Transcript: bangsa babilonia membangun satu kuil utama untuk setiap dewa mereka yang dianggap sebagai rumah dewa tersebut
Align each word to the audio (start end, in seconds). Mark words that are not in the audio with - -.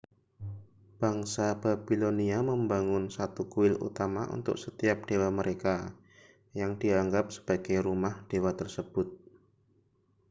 bangsa 0.99 1.45
babilonia 1.61 2.39
membangun 2.49 3.05
satu 3.17 3.41
kuil 3.53 3.75
utama 3.87 4.23
untuk 4.37 4.55
setiap 4.63 4.97
dewa 5.07 5.29
mereka 5.39 5.75
yang 6.59 6.71
dianggap 6.81 7.25
sebagai 7.35 7.77
rumah 7.87 8.15
dewa 8.31 8.49
tersebut 8.61 9.07